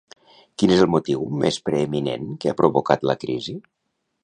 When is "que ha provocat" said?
2.45-3.09